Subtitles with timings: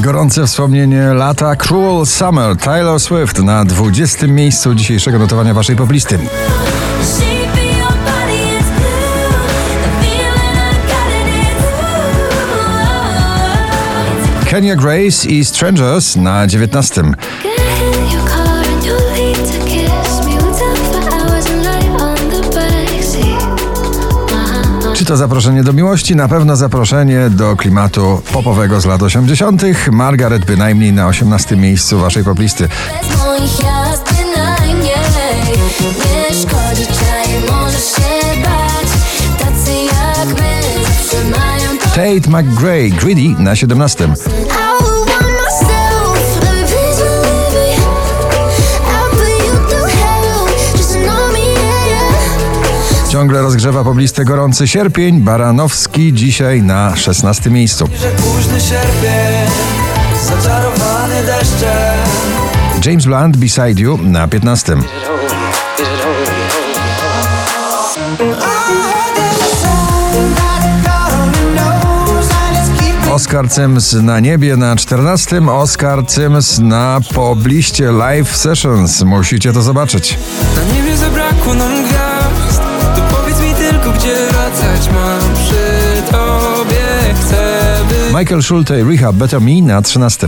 [0.00, 4.26] Gorące wspomnienie lata Cruel Summer Taylor Swift na 20.
[4.26, 6.18] miejscu dzisiejszego notowania waszej poplisty.
[14.46, 17.02] Kenya Grace i Strangers na 19.
[25.10, 26.16] to zaproszenie do miłości?
[26.16, 29.62] Na pewno zaproszenie do klimatu popowego z lat 80.
[29.92, 32.68] Margaret bynajmniej na 18 miejscu waszej poplisty.
[41.94, 44.08] Tate McGray, Greedy na 17.
[53.20, 55.20] Ciągle rozgrzewa pobliste gorący sierpień.
[55.20, 57.88] Baranowski dzisiaj na 16 miejscu.
[62.86, 64.76] James Blunt Beside You na 15.
[73.12, 75.50] Oscar Cyms na niebie na 14.
[75.50, 79.02] Oscar Cyms na pobliście live sessions.
[79.02, 80.18] Musicie to zobaczyć.
[80.56, 81.99] Na niebie zabrakło nam gwiazd
[83.94, 85.34] gdzie wracać mam.
[85.34, 88.18] Przy tobie chcę być.
[88.18, 90.26] Michael Schulte Rehab Better Me na 13.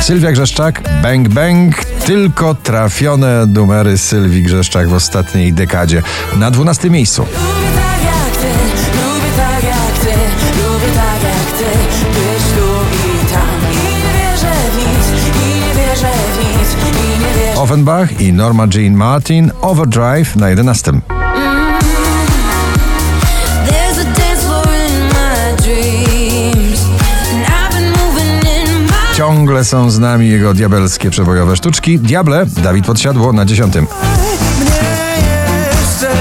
[0.00, 1.84] Sylwia Grzeszczak Bang Bang.
[1.84, 6.02] Tylko trafione numery Sylwii Grzeszczak w ostatniej dekadzie.
[6.36, 7.26] Na 12 miejscu.
[17.70, 21.00] Offenbach i Norma Jean Martin Overdrive na 11.
[23.66, 26.84] There's a dance floor in my dreams,
[27.32, 29.16] and I've been moving in my.
[29.16, 31.98] Ciągle są z nami jego diabelskie przebojowe sztuczki.
[31.98, 33.74] Diable Dawid Podsiadło na 10.
[33.74, 33.86] Mnie
[35.70, 36.12] jeszcze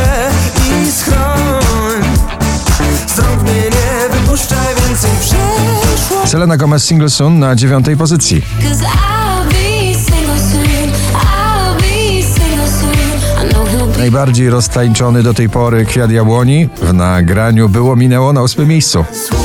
[0.84, 2.04] i schroń
[3.08, 8.42] Stąd mnie nie wypuszczaj więcej przeszło Selena Gomez Single Soon na 9 pozycji.
[14.00, 19.06] Najbardziej roztańczony do tej pory kwiat jabłoni w nagraniu było minęło na 8 miejscu.
[19.06, 19.40] Tak.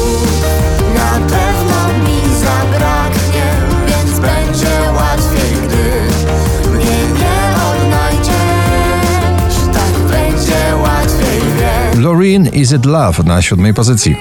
[11.99, 14.17] Loreen Is It Love na 7 pozycji.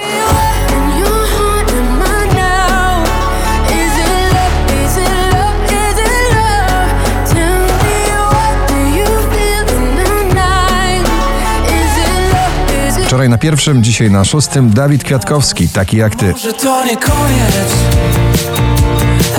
[13.13, 16.33] Wczoraj na pierwszym, dzisiaj na szóstym Dawid Kwiatkowski, taki jak ty.
[16.43, 17.73] Że to nie koniec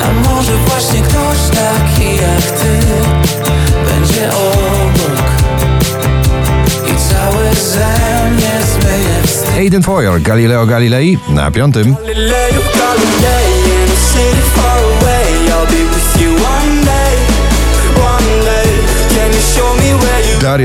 [0.05, 2.79] A może właśnie ktoś taki jak ty
[3.89, 5.31] Będzie obok
[6.87, 11.95] I cały ze mnie zmyje Aiden Foyer, Galileo Galilei na piątym.
[11.95, 13.45] Galileo Galilei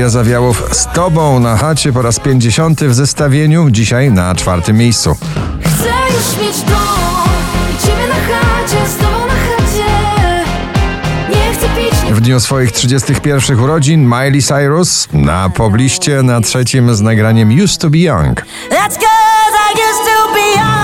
[0.00, 5.16] Daria Zawiałow z tobą na chacie po raz 50 w zestawieniu, dzisiaj na czwartym miejscu.
[5.60, 7.28] Chcę już mieć dom
[7.74, 9.84] i ciebie na chacie, z tobą na chacie.
[11.28, 16.94] Nie chcę pić, nie W dniu swoich 31 urodzin Miley Cyrus na pobliście na trzecim
[16.94, 18.40] z nagraniem Used to be Young.
[18.70, 20.79] That's cause I used to be young.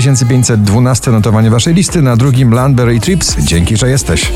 [0.00, 3.36] 9512 notowanie waszej listy, na drugim Landberry Trips.
[3.38, 4.32] Dzięki, że jesteś.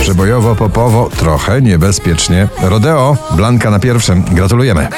[0.00, 2.48] Przebojowo, popowo, trochę niebezpiecznie.
[2.62, 4.24] Rodeo, Blanka na pierwszym.
[4.30, 4.88] Gratulujemy.